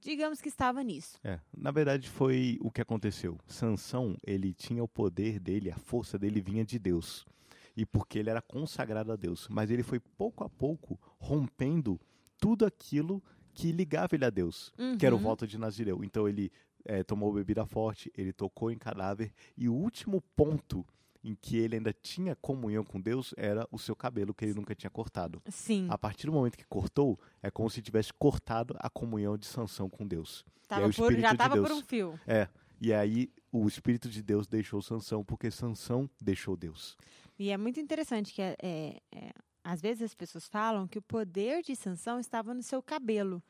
digamos 0.00 0.40
que 0.40 0.48
estava 0.48 0.82
nisso. 0.82 1.18
É, 1.24 1.40
na 1.56 1.70
verdade 1.70 2.08
foi 2.08 2.58
o 2.60 2.70
que 2.70 2.80
aconteceu. 2.80 3.38
Sansão, 3.46 4.16
ele 4.26 4.52
tinha 4.52 4.82
o 4.82 4.88
poder 4.88 5.38
dele, 5.40 5.70
a 5.70 5.76
força 5.78 6.18
dele 6.18 6.40
vinha 6.40 6.64
de 6.64 6.78
Deus. 6.78 7.24
E 7.76 7.84
porque 7.84 8.18
ele 8.18 8.30
era 8.30 8.40
consagrado 8.40 9.12
a 9.12 9.16
Deus, 9.16 9.48
mas 9.50 9.70
ele 9.70 9.82
foi 9.82 10.00
pouco 10.00 10.42
a 10.44 10.48
pouco 10.48 10.98
rompendo 11.18 12.00
tudo 12.38 12.64
aquilo 12.64 13.22
que 13.52 13.70
ligava 13.72 14.14
ele 14.14 14.24
a 14.24 14.30
Deus, 14.30 14.72
que 14.98 15.04
era 15.04 15.14
o 15.14 15.18
Uhum. 15.18 15.24
voto 15.24 15.46
de 15.46 15.58
Nazireu. 15.58 16.02
Então 16.02 16.26
ele 16.28 16.50
eh, 16.86 17.02
tomou 17.02 17.32
bebida 17.32 17.66
forte, 17.66 18.10
ele 18.16 18.32
tocou 18.32 18.70
em 18.70 18.78
cadáver 18.78 19.32
e 19.56 19.68
o 19.68 19.74
último 19.74 20.22
ponto 20.34 20.86
em 21.28 21.34
que 21.34 21.56
ele 21.56 21.74
ainda 21.76 21.92
tinha 21.92 22.36
comunhão 22.36 22.84
com 22.84 23.00
Deus 23.00 23.34
era 23.36 23.66
o 23.70 23.78
seu 23.78 23.96
cabelo 23.96 24.32
que 24.32 24.44
ele 24.44 24.54
nunca 24.54 24.74
tinha 24.74 24.88
cortado. 24.90 25.42
Sim, 25.50 25.88
A 25.90 25.98
partir 25.98 26.26
do 26.26 26.32
momento 26.32 26.56
que 26.56 26.64
cortou, 26.66 27.18
é 27.42 27.50
como 27.50 27.68
se 27.68 27.82
tivesse 27.82 28.12
cortado 28.12 28.76
a 28.78 28.88
comunhão 28.88 29.36
de 29.36 29.44
Sansão 29.46 29.88
com 29.90 30.06
Deus. 30.06 30.44
tava 30.68 30.86
o 30.86 30.94
por, 30.94 30.94
já 30.94 31.02
Espírito 31.02 31.26
de 31.28 31.34
estava 31.34 31.56
por 31.60 31.72
um 31.72 31.82
fio. 31.82 32.20
É, 32.26 32.48
e 32.80 32.92
aí 32.92 33.28
o 33.50 33.66
Espírito 33.66 34.08
de 34.08 34.22
Deus 34.22 34.46
deixou 34.46 34.80
Sansão, 34.80 35.24
porque 35.24 35.50
Sansão 35.50 36.08
deixou 36.22 36.56
Deus. 36.56 36.96
E 37.38 37.50
é 37.50 37.56
muito 37.56 37.80
interessante 37.80 38.32
que 38.32 38.40
é, 38.42 38.56
é, 38.62 39.00
é, 39.12 39.30
às 39.64 39.80
vezes 39.80 40.02
as 40.02 40.14
pessoas 40.14 40.46
falam 40.46 40.86
que 40.86 40.98
o 40.98 41.02
poder 41.02 41.62
de 41.62 41.74
Sansão 41.74 42.20
estava 42.20 42.54
no 42.54 42.62
seu 42.62 42.80
cabelo. 42.82 43.42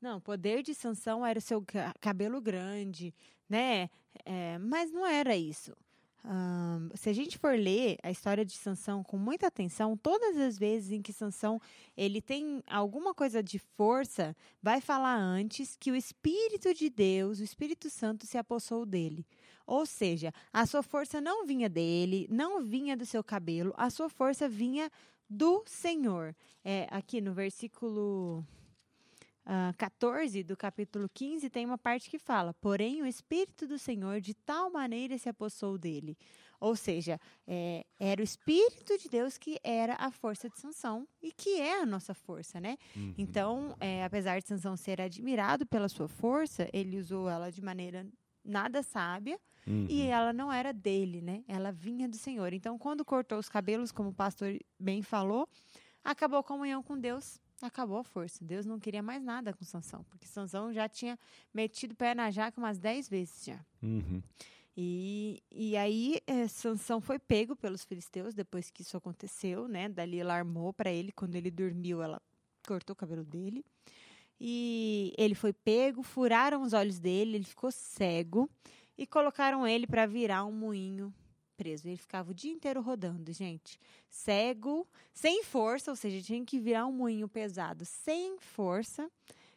Não, 0.00 0.16
o 0.18 0.20
poder 0.20 0.62
de 0.62 0.74
Sansão 0.74 1.26
era 1.26 1.38
o 1.38 1.42
seu 1.42 1.60
ca- 1.60 1.92
cabelo 2.00 2.40
grande, 2.40 3.12
né? 3.48 3.90
É, 4.24 4.56
mas 4.58 4.90
não 4.92 5.04
era 5.06 5.36
isso. 5.36 5.76
Ahn, 6.24 6.90
se 6.94 7.08
a 7.08 7.12
gente 7.12 7.38
for 7.38 7.56
ler 7.56 7.96
a 8.02 8.10
história 8.10 8.44
de 8.44 8.52
Sansão 8.52 9.02
com 9.02 9.16
muita 9.16 9.46
atenção, 9.46 9.96
todas 9.96 10.36
as 10.36 10.58
vezes 10.58 10.92
em 10.92 11.00
que 11.00 11.12
Sansão 11.12 11.60
ele 11.96 12.20
tem 12.20 12.62
alguma 12.66 13.14
coisa 13.14 13.42
de 13.42 13.58
força, 13.58 14.36
vai 14.62 14.80
falar 14.80 15.16
antes 15.16 15.76
que 15.76 15.90
o 15.90 15.96
Espírito 15.96 16.74
de 16.74 16.90
Deus, 16.90 17.40
o 17.40 17.44
Espírito 17.44 17.88
Santo, 17.88 18.26
se 18.26 18.36
apossou 18.36 18.84
dele. 18.84 19.24
Ou 19.66 19.86
seja, 19.86 20.32
a 20.52 20.66
sua 20.66 20.82
força 20.82 21.20
não 21.20 21.46
vinha 21.46 21.68
dele, 21.68 22.26
não 22.30 22.62
vinha 22.62 22.96
do 22.96 23.06
seu 23.06 23.22
cabelo, 23.22 23.72
a 23.76 23.90
sua 23.90 24.08
força 24.08 24.48
vinha 24.48 24.90
do 25.28 25.62
Senhor. 25.66 26.34
É, 26.64 26.86
aqui 26.90 27.20
no 27.20 27.32
versículo 27.32 28.44
ah, 29.50 29.72
14 29.78 30.42
do 30.42 30.54
capítulo 30.54 31.08
15 31.08 31.48
tem 31.48 31.64
uma 31.64 31.78
parte 31.78 32.10
que 32.10 32.18
fala: 32.18 32.52
Porém, 32.60 33.00
o 33.00 33.06
Espírito 33.06 33.66
do 33.66 33.78
Senhor 33.78 34.20
de 34.20 34.34
tal 34.34 34.70
maneira 34.70 35.16
se 35.16 35.26
apossou 35.26 35.78
dele. 35.78 36.18
Ou 36.60 36.76
seja, 36.76 37.18
é, 37.46 37.86
era 37.98 38.20
o 38.20 38.24
Espírito 38.24 38.98
de 38.98 39.08
Deus 39.08 39.38
que 39.38 39.58
era 39.64 39.94
a 39.94 40.10
força 40.10 40.50
de 40.50 40.58
Sansão 40.58 41.08
e 41.22 41.32
que 41.32 41.58
é 41.58 41.80
a 41.80 41.86
nossa 41.86 42.12
força, 42.12 42.60
né? 42.60 42.76
Uhum. 42.94 43.14
Então, 43.16 43.74
é, 43.80 44.04
apesar 44.04 44.38
de 44.38 44.46
Sansão 44.46 44.76
ser 44.76 45.00
admirado 45.00 45.64
pela 45.64 45.88
sua 45.88 46.08
força, 46.08 46.68
ele 46.70 46.98
usou 46.98 47.26
ela 47.26 47.50
de 47.50 47.62
maneira 47.62 48.06
nada 48.44 48.82
sábia 48.82 49.40
Uhum. 49.66 49.86
e 49.88 50.02
ela 50.02 50.32
não 50.32 50.50
era 50.50 50.72
dele, 50.72 51.20
né? 51.20 51.44
Ela 51.46 51.70
vinha 51.70 52.08
do 52.08 52.16
Senhor. 52.16 52.54
Então, 52.54 52.78
quando 52.78 53.04
cortou 53.04 53.38
os 53.38 53.50
cabelos, 53.50 53.92
como 53.92 54.08
o 54.10 54.14
pastor 54.14 54.58
bem 54.80 55.02
falou, 55.02 55.46
acabou 56.02 56.38
a 56.38 56.42
comunhão 56.42 56.82
com 56.82 56.98
Deus, 56.98 57.38
acabou 57.62 57.98
a 57.98 58.04
força. 58.04 58.44
Deus 58.44 58.64
não 58.64 58.78
queria 58.78 59.02
mais 59.02 59.22
nada 59.22 59.52
com 59.52 59.64
Sansão, 59.64 60.04
porque 60.04 60.26
Sansão 60.26 60.72
já 60.72 60.88
tinha 60.88 61.18
metido 61.52 61.92
o 61.92 61.96
pé 61.96 62.14
na 62.14 62.30
jaca 62.30 62.60
umas 62.60 62.78
dez 62.78 63.08
vezes 63.08 63.44
já. 63.44 63.64
Uhum. 63.82 64.22
E, 64.76 65.42
e 65.50 65.76
aí, 65.76 66.20
eh, 66.24 66.46
Sansão 66.46 67.00
foi 67.00 67.18
pego 67.18 67.56
pelos 67.56 67.84
filisteus 67.84 68.32
depois 68.32 68.70
que 68.70 68.82
isso 68.82 68.96
aconteceu, 68.96 69.66
né? 69.66 69.88
Dali 69.88 70.20
ela 70.20 70.34
armou 70.34 70.72
para 70.72 70.90
ele, 70.90 71.10
quando 71.10 71.34
ele 71.34 71.50
dormiu, 71.50 72.00
ela 72.00 72.22
cortou 72.64 72.94
o 72.94 72.96
cabelo 72.96 73.24
dele. 73.24 73.64
E 74.40 75.12
ele 75.18 75.34
foi 75.34 75.52
pego, 75.52 76.02
furaram 76.04 76.62
os 76.62 76.72
olhos 76.72 77.00
dele, 77.00 77.34
ele 77.34 77.44
ficou 77.44 77.72
cego 77.72 78.48
e 78.96 79.04
colocaram 79.04 79.66
ele 79.66 79.84
para 79.84 80.06
virar 80.06 80.44
um 80.44 80.52
moinho 80.52 81.12
preso. 81.58 81.88
Ele 81.88 81.96
ficava 81.96 82.30
o 82.30 82.34
dia 82.34 82.52
inteiro 82.52 82.80
rodando, 82.80 83.32
gente. 83.32 83.78
Cego, 84.08 84.86
sem 85.12 85.42
força, 85.42 85.90
ou 85.90 85.96
seja, 85.96 86.22
tinha 86.22 86.42
que 86.44 86.58
virar 86.60 86.86
um 86.86 86.92
moinho 86.92 87.28
pesado, 87.28 87.84
sem 87.84 88.38
força. 88.38 89.10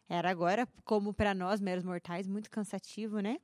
Era 0.09 0.29
agora, 0.29 0.67
como 0.83 1.13
para 1.13 1.33
nós, 1.33 1.61
meros 1.61 1.85
mortais, 1.85 2.27
muito 2.27 2.49
cansativo, 2.49 3.19
né? 3.19 3.37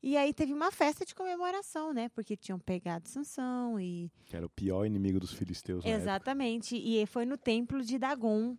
E 0.00 0.16
aí 0.16 0.32
teve 0.32 0.52
uma 0.52 0.70
festa 0.70 1.04
de 1.04 1.12
comemoração, 1.12 1.92
né? 1.92 2.08
Porque 2.10 2.36
tinham 2.36 2.58
pegado 2.58 3.08
Sansão 3.08 3.80
e 3.80 4.12
Que 4.26 4.36
era 4.36 4.46
o 4.46 4.50
pior 4.50 4.84
inimigo 4.84 5.18
dos 5.18 5.32
filisteus. 5.32 5.84
Exatamente. 5.84 6.76
E 6.76 7.04
foi 7.06 7.26
no 7.26 7.36
templo 7.36 7.82
de 7.82 7.98
Dagon. 7.98 8.56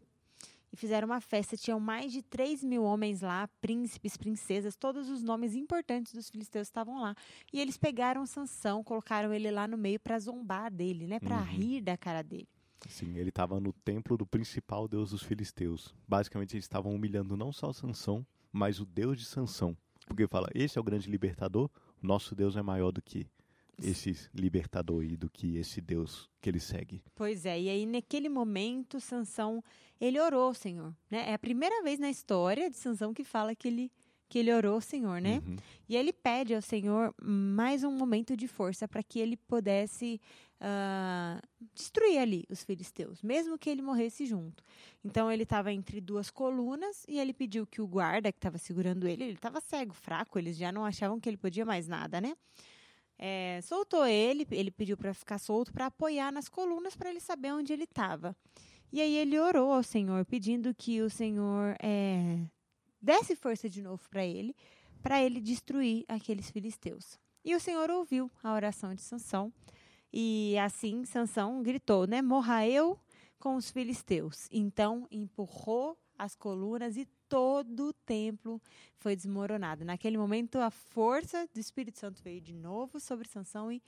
E 0.72 0.78
fizeram 0.78 1.08
uma 1.08 1.20
festa. 1.20 1.58
Tinham 1.58 1.80
mais 1.80 2.12
de 2.12 2.22
3 2.22 2.64
mil 2.64 2.84
homens 2.84 3.22
lá, 3.22 3.48
príncipes, 3.60 4.16
princesas, 4.16 4.76
todos 4.76 5.10
os 5.10 5.24
nomes 5.24 5.56
importantes 5.56 6.14
dos 6.14 6.30
filisteus 6.30 6.68
estavam 6.68 7.02
lá. 7.02 7.16
E 7.52 7.60
eles 7.60 7.78
pegaram 7.78 8.26
Sansão, 8.26 8.84
colocaram 8.84 9.34
ele 9.34 9.50
lá 9.50 9.68
no 9.68 9.78
meio 9.78 10.00
para 10.00 10.20
zombar 10.20 10.72
dele, 10.72 11.08
né? 11.08 11.20
Para 11.20 11.38
Uhum. 11.40 11.44
rir 11.46 11.82
da 11.82 11.98
cara 11.98 12.22
dele. 12.22 12.48
Sim, 12.88 13.18
ele 13.18 13.30
estava 13.30 13.60
no 13.60 13.74
templo 13.74 14.16
do 14.16 14.26
principal 14.26 14.88
deus 14.88 15.12
dos 15.12 15.22
filisteus. 15.24 15.94
Basicamente, 16.08 16.54
eles 16.56 16.64
estavam 16.66 16.94
humilhando 16.96 17.36
não 17.36 17.52
só 17.52 17.74
Sansão, 17.74 18.26
mas 18.52 18.80
o 18.80 18.86
deus 18.86 19.18
de 19.18 19.26
Sansão. 19.26 19.76
Porque 20.08 20.28
fala, 20.28 20.48
esse 20.56 20.78
é 20.78 20.82
o 20.82 20.84
grande 20.84 21.10
libertador, 21.10 21.70
o 22.02 22.08
nosso 22.08 22.34
Deus 22.34 22.56
é 22.56 22.62
maior 22.62 22.92
do 22.92 23.02
que 23.02 23.28
esse 23.84 24.16
libertador 24.34 25.04
e 25.04 25.16
do 25.16 25.30
que 25.30 25.58
esse 25.58 25.82
Deus 25.82 26.30
que 26.42 26.50
ele 26.50 26.60
segue. 26.60 27.04
Pois 27.16 27.46
é, 27.46 27.60
e 27.60 27.70
aí 27.70 27.86
naquele 27.86 28.30
momento 28.30 29.00
Sansão, 29.00 29.64
ele 30.00 30.20
orou 30.20 30.48
ao 30.48 30.54
Senhor, 30.54 30.96
né? 31.10 31.30
É 31.30 31.34
a 31.34 31.40
primeira 31.40 31.84
vez 31.84 32.00
na 32.00 32.10
história 32.10 32.70
de 32.70 32.78
Sansão 32.78 33.14
que 33.14 33.24
fala 33.24 33.56
que 33.56 33.68
ele 33.68 33.92
que 34.30 34.38
ele 34.38 34.54
orou 34.54 34.76
ao 34.76 34.82
Senhor, 34.82 35.20
né? 35.20 35.42
Uhum. 35.46 35.58
E 35.90 35.98
ele 35.98 36.14
pede 36.14 36.54
ao 36.54 36.62
Senhor 36.62 37.14
mais 37.20 37.84
um 37.84 37.92
momento 37.92 38.38
de 38.38 38.48
força 38.48 38.88
para 38.88 39.02
que 39.02 39.20
ele 39.20 39.36
pudesse 39.36 40.22
ah, 40.62 41.42
destruir 41.74 42.20
ali 42.20 42.46
os 42.48 42.64
filisteus, 42.64 43.24
mesmo 43.24 43.58
que 43.58 43.70
ele 43.70 43.82
morresse 43.82 44.26
junto. 44.28 44.64
Então 45.04 45.32
ele 45.32 45.44
estava 45.44 45.74
entre 45.74 46.00
duas 46.00 46.30
colunas 46.30 47.06
e 47.08 47.18
ele 47.18 47.34
pediu 47.34 47.66
que 47.66 47.82
o 47.82 47.88
guarda 47.88 48.32
que 48.32 48.38
estava 48.38 48.58
segurando 48.58 49.08
ele, 49.08 49.24
ele 49.24 49.34
estava 49.34 49.60
cego, 49.60 49.94
fraco, 49.94 50.38
eles 50.38 50.58
já 50.58 50.72
não 50.72 50.86
achavam 50.86 51.20
que 51.20 51.28
ele 51.28 51.38
podia 51.38 51.66
mais 51.66 51.88
nada, 51.88 52.22
né? 52.22 52.36
É, 53.22 53.60
soltou 53.62 54.06
ele, 54.06 54.48
ele 54.50 54.72
pediu 54.72 54.96
para 54.96 55.14
ficar 55.14 55.38
solto 55.40 55.74
para 55.74 55.88
apoiar 55.88 56.32
nas 56.32 56.48
colunas 56.48 56.96
para 56.96 57.10
ele 57.10 57.20
saber 57.20 57.52
onde 57.52 57.74
ele 57.74 57.84
estava. 57.84 58.34
E 58.94 59.02
aí 59.02 59.16
ele 59.18 59.38
orou 59.38 59.74
ao 59.74 59.84
Senhor, 59.84 60.26
pedindo 60.26 60.74
que 60.74 61.02
o 61.02 61.10
Senhor 61.10 61.76
é, 61.84 62.40
desse 63.02 63.36
força 63.36 63.70
de 63.70 63.82
novo 63.82 64.02
para 64.10 64.26
ele, 64.26 64.56
para 65.04 65.22
ele 65.22 65.42
destruir 65.42 66.06
aqueles 66.08 66.50
filisteus. 66.50 67.20
E 67.44 67.54
o 67.54 67.60
Senhor 67.60 67.90
ouviu 67.90 68.32
a 68.42 68.54
oração 68.54 68.96
de 68.96 69.02
Sansão. 69.02 69.54
E 70.12 70.58
assim 70.58 71.06
Sansão 71.06 71.62
gritou, 71.62 72.08
né? 72.08 72.22
Morra 72.22 72.66
eu 72.66 72.98
com 73.38 73.56
os 73.56 73.70
filisteus. 73.70 74.48
Então 74.52 75.08
empurrou 75.12 75.98
as 76.18 76.36
colunas 76.36 76.98
e 76.98 77.08
todo 77.30 77.90
o 77.90 77.94
templo 77.94 78.60
foi 78.98 79.16
desmoronado. 79.16 79.86
Naquele 79.86 80.18
momento 80.18 80.58
a 80.58 80.70
força 80.72 81.48
do 81.54 81.60
Espírito 81.60 82.00
Santo 82.00 82.22
veio 82.24 82.42
de 82.42 82.54
novo 82.54 83.00
sobre 83.00 83.28
Sansão 83.28 83.72
e 83.72 83.82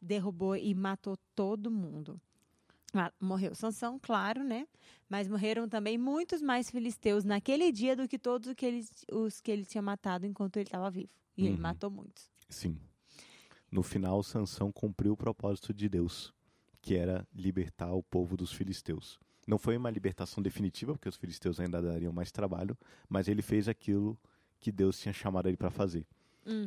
derrubou 0.00 0.54
e 0.56 0.74
matou 0.74 1.16
todo 1.34 1.70
mundo. 1.70 2.20
Morreu 3.18 3.54
Sansão, 3.54 3.98
claro, 3.98 4.44
né? 4.44 4.68
Mas 5.08 5.26
morreram 5.26 5.66
também 5.66 5.96
muitos 5.96 6.42
mais 6.42 6.70
filisteus 6.70 7.24
naquele 7.24 7.72
dia 7.72 7.96
do 7.96 8.06
que 8.06 8.18
todos 8.18 8.48
os 8.48 8.54
que 8.54 8.66
ele, 8.66 8.84
os 9.10 9.40
que 9.40 9.50
ele 9.50 9.64
tinha 9.64 9.80
matado 9.80 10.26
enquanto 10.26 10.58
ele 10.58 10.66
estava 10.66 10.90
vivo. 10.90 11.08
E 11.36 11.46
ele 11.46 11.54
Uhum. 11.54 11.60
matou 11.62 11.90
muitos. 11.90 12.30
Sim. 12.50 12.78
No 13.70 13.82
final, 13.82 14.22
Sansão 14.22 14.70
cumpriu 14.70 15.14
o 15.14 15.16
propósito 15.16 15.72
de 15.72 15.88
Deus, 15.88 16.34
que 16.82 16.94
era 16.94 17.26
libertar 17.34 17.90
o 17.94 18.02
povo 18.02 18.36
dos 18.36 18.52
filisteus. 18.52 19.18
Não 19.46 19.58
foi 19.58 19.76
uma 19.76 19.90
libertação 19.90 20.42
definitiva, 20.42 20.92
porque 20.92 21.08
os 21.08 21.16
filisteus 21.16 21.58
ainda 21.58 21.80
dariam 21.82 22.12
mais 22.12 22.30
trabalho, 22.30 22.76
mas 23.08 23.28
ele 23.28 23.42
fez 23.42 23.68
aquilo 23.68 24.18
que 24.60 24.70
Deus 24.70 24.98
tinha 25.00 25.12
chamado 25.12 25.48
ele 25.48 25.56
para 25.56 25.70
fazer. 25.70 26.06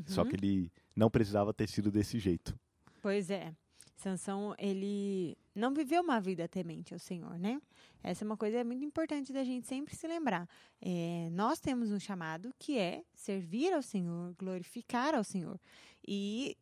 Só 0.06 0.22
Uhum. 0.24 0.30
que 0.30 0.36
ele 0.36 0.72
não 0.96 1.10
precisava 1.10 1.54
ter 1.54 1.68
sido 1.70 1.92
desse 1.92 2.18
jeito. 2.20 2.58
Pois 3.02 3.30
é. 3.30 3.54
Sansão, 3.98 4.54
ele 4.60 5.38
não 5.56 5.74
viveu 5.74 6.02
uma 6.02 6.20
vida 6.20 6.48
temente 6.50 6.94
ao 6.94 7.00
Senhor, 7.00 7.40
né? 7.40 7.62
Essa 8.04 8.24
é 8.24 8.26
uma 8.26 8.36
coisa 8.36 8.62
muito 8.64 8.84
importante 8.84 9.32
da 9.32 9.44
gente 9.44 9.66
sempre 9.68 9.96
se 9.96 10.06
lembrar. 10.06 10.48
É, 10.82 11.30
nós 11.32 11.60
temos 11.60 11.92
um 11.92 12.00
chamado 12.00 12.54
que 12.60 12.78
é 12.78 13.04
servir 13.14 13.72
ao 13.74 13.82
Senhor, 13.82 14.34
glorificar 14.38 15.16
ao 15.16 15.24
Senhor. 15.24 15.58
E 16.06 16.58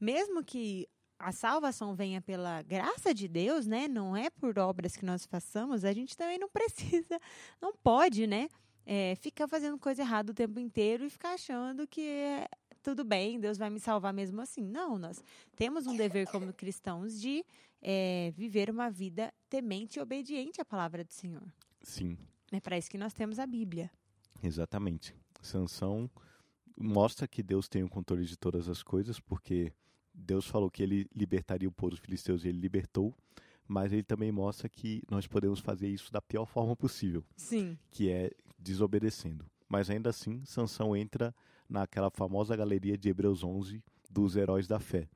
mesmo 0.00 0.42
que 0.42 0.88
a 1.22 1.32
salvação 1.32 1.94
venha 1.94 2.20
pela 2.20 2.60
graça 2.62 3.14
de 3.14 3.28
Deus, 3.28 3.66
né? 3.66 3.86
Não 3.88 4.16
é 4.16 4.28
por 4.30 4.58
obras 4.58 4.96
que 4.96 5.04
nós 5.04 5.24
façamos, 5.24 5.84
a 5.84 5.92
gente 5.92 6.16
também 6.16 6.38
não 6.38 6.48
precisa, 6.50 7.18
não 7.60 7.74
pode, 7.74 8.26
né? 8.26 8.48
É, 8.84 9.14
ficar 9.16 9.46
fazendo 9.46 9.78
coisa 9.78 10.02
errada 10.02 10.32
o 10.32 10.34
tempo 10.34 10.58
inteiro 10.58 11.04
e 11.04 11.10
ficar 11.10 11.34
achando 11.34 11.86
que 11.86 12.00
é 12.00 12.48
tudo 12.82 13.04
bem, 13.04 13.38
Deus 13.38 13.56
vai 13.56 13.70
me 13.70 13.78
salvar 13.78 14.12
mesmo 14.12 14.40
assim. 14.40 14.62
Não, 14.62 14.98
nós 14.98 15.22
temos 15.54 15.86
um 15.86 15.96
dever 15.96 16.26
como 16.26 16.52
cristãos 16.52 17.20
de 17.20 17.44
é, 17.80 18.32
viver 18.34 18.68
uma 18.68 18.90
vida 18.90 19.32
temente 19.48 19.98
e 19.98 20.02
obediente 20.02 20.60
à 20.60 20.64
palavra 20.64 21.04
do 21.04 21.12
Senhor. 21.12 21.44
Sim, 21.80 22.18
É 22.50 22.58
para 22.60 22.76
isso 22.76 22.90
que 22.90 22.98
nós 22.98 23.12
temos 23.12 23.38
a 23.38 23.46
Bíblia. 23.46 23.88
exatamente. 24.42 25.14
Sansão 25.40 26.10
mostra 26.76 27.28
que 27.28 27.42
Deus 27.42 27.68
tem 27.68 27.82
o 27.84 27.88
controle 27.88 28.24
de 28.24 28.36
todas 28.36 28.68
as 28.68 28.82
coisas, 28.82 29.20
porque 29.20 29.72
Deus 30.22 30.46
falou 30.46 30.70
que 30.70 30.82
ele 30.82 31.06
libertaria 31.14 31.68
o 31.68 31.72
povo 31.72 31.90
dos 31.90 31.98
filisteus 31.98 32.44
e 32.44 32.48
ele 32.48 32.58
libertou, 32.58 33.14
mas 33.66 33.92
ele 33.92 34.02
também 34.02 34.30
mostra 34.30 34.68
que 34.68 35.02
nós 35.10 35.26
podemos 35.26 35.60
fazer 35.60 35.88
isso 35.88 36.12
da 36.12 36.20
pior 36.20 36.46
forma 36.46 36.76
possível. 36.76 37.24
Sim. 37.36 37.76
que 37.90 38.10
é 38.10 38.30
desobedecendo. 38.58 39.44
Mas 39.68 39.90
ainda 39.90 40.10
assim, 40.10 40.44
Sansão 40.44 40.96
entra 40.96 41.34
naquela 41.68 42.10
famosa 42.10 42.54
galeria 42.54 42.96
de 42.96 43.08
Hebreus 43.08 43.42
11 43.42 43.82
dos 44.10 44.36
heróis 44.36 44.68
da 44.68 44.78
fé, 44.78 45.08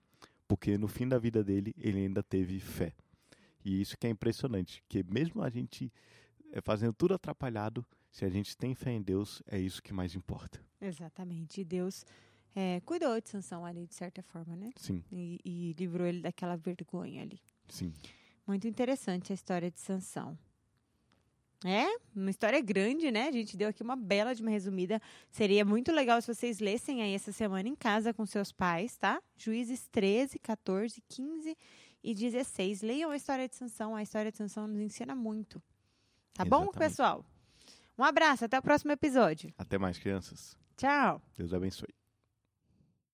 porque 0.48 0.78
no 0.78 0.88
fim 0.88 1.06
da 1.06 1.18
vida 1.18 1.44
dele 1.44 1.74
ele 1.78 1.98
ainda 1.98 2.22
teve 2.22 2.58
fé. 2.58 2.94
E 3.64 3.80
isso 3.80 3.96
que 3.98 4.06
é 4.06 4.10
impressionante, 4.10 4.82
que 4.88 5.04
mesmo 5.04 5.42
a 5.42 5.50
gente 5.50 5.92
eh, 6.52 6.60
fazendo 6.60 6.94
tudo 6.94 7.14
atrapalhado, 7.14 7.84
se 8.10 8.24
a 8.24 8.28
gente 8.30 8.56
tem 8.56 8.74
fé 8.74 8.92
em 8.92 9.02
Deus, 9.02 9.42
é 9.46 9.58
isso 9.58 9.82
que 9.82 9.92
mais 9.92 10.14
importa. 10.14 10.58
Exatamente. 10.80 11.60
E 11.60 11.64
Deus 11.64 12.04
é, 12.56 12.80
cuidou 12.80 13.20
de 13.20 13.28
Sansão 13.28 13.64
ali, 13.64 13.86
de 13.86 13.94
certa 13.94 14.22
forma, 14.22 14.56
né? 14.56 14.70
Sim, 14.76 15.04
E, 15.12 15.38
e 15.44 15.72
livrou 15.78 16.06
ele 16.06 16.22
daquela 16.22 16.56
vergonha 16.56 17.22
ali. 17.22 17.38
sim. 17.68 17.92
Muito 18.46 18.66
interessante 18.66 19.32
a 19.32 19.34
história 19.34 19.70
de 19.70 19.78
Sansão. 19.80 20.38
É, 21.64 21.84
uma 22.14 22.30
história 22.30 22.60
grande, 22.60 23.10
né? 23.10 23.26
A 23.26 23.32
gente 23.32 23.56
deu 23.56 23.68
aqui 23.70 23.82
uma 23.82 23.96
bela 23.96 24.34
de 24.34 24.40
uma 24.42 24.50
resumida. 24.52 25.02
Seria 25.30 25.64
muito 25.64 25.90
legal 25.90 26.20
se 26.22 26.32
vocês 26.32 26.60
lessem 26.60 27.02
aí 27.02 27.12
essa 27.12 27.32
semana 27.32 27.68
em 27.68 27.74
casa 27.74 28.14
com 28.14 28.24
seus 28.24 28.52
pais, 28.52 28.96
tá? 28.96 29.20
Juízes 29.36 29.88
13, 29.88 30.38
14, 30.38 31.02
15 31.08 31.56
e 32.04 32.14
16. 32.14 32.82
Leiam 32.82 33.10
a 33.10 33.16
história 33.16 33.48
de 33.48 33.56
Sansão. 33.56 33.96
A 33.96 34.02
história 34.02 34.30
de 34.30 34.36
Sansão 34.38 34.68
nos 34.68 34.80
ensina 34.80 35.14
muito. 35.16 35.60
Tá 36.32 36.44
bom, 36.44 36.62
Exatamente. 36.64 36.78
pessoal? 36.78 37.26
Um 37.98 38.04
abraço, 38.04 38.44
até 38.44 38.56
o 38.58 38.62
próximo 38.62 38.92
episódio. 38.92 39.52
Até 39.58 39.76
mais, 39.76 39.98
crianças. 39.98 40.56
Tchau! 40.76 41.20
Deus 41.36 41.52
abençoe. 41.52 42.05